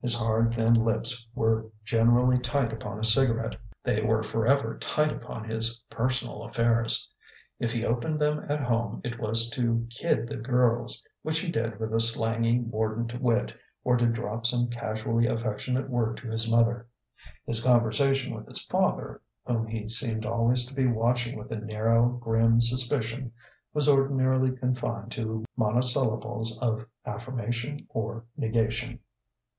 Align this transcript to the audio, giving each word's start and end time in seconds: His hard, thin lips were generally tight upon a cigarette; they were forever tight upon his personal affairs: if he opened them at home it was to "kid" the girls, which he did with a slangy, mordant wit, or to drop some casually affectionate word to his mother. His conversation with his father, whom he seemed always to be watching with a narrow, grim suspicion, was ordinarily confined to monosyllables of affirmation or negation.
His 0.00 0.14
hard, 0.14 0.54
thin 0.54 0.72
lips 0.72 1.28
were 1.34 1.66
generally 1.84 2.38
tight 2.38 2.72
upon 2.72 2.98
a 2.98 3.04
cigarette; 3.04 3.54
they 3.84 4.00
were 4.00 4.22
forever 4.22 4.78
tight 4.78 5.12
upon 5.12 5.44
his 5.46 5.78
personal 5.90 6.42
affairs: 6.44 7.06
if 7.58 7.70
he 7.74 7.84
opened 7.84 8.18
them 8.18 8.46
at 8.48 8.62
home 8.62 9.02
it 9.04 9.20
was 9.20 9.50
to 9.50 9.86
"kid" 9.90 10.26
the 10.26 10.38
girls, 10.38 11.04
which 11.20 11.40
he 11.40 11.50
did 11.52 11.78
with 11.78 11.94
a 11.94 12.00
slangy, 12.00 12.58
mordant 12.60 13.20
wit, 13.20 13.52
or 13.84 13.98
to 13.98 14.06
drop 14.06 14.46
some 14.46 14.68
casually 14.70 15.26
affectionate 15.26 15.90
word 15.90 16.16
to 16.16 16.28
his 16.28 16.50
mother. 16.50 16.86
His 17.44 17.62
conversation 17.62 18.32
with 18.34 18.48
his 18.48 18.62
father, 18.70 19.20
whom 19.44 19.66
he 19.66 19.86
seemed 19.86 20.24
always 20.24 20.64
to 20.64 20.72
be 20.74 20.86
watching 20.86 21.36
with 21.38 21.50
a 21.52 21.56
narrow, 21.56 22.08
grim 22.08 22.62
suspicion, 22.62 23.32
was 23.74 23.86
ordinarily 23.86 24.56
confined 24.56 25.12
to 25.12 25.44
monosyllables 25.58 26.58
of 26.60 26.86
affirmation 27.04 27.84
or 27.90 28.24
negation. 28.34 29.00